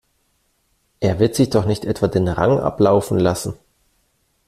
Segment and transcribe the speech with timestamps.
[0.99, 3.53] Er wird sich doch nicht etwa den Rang ablaufen lassen?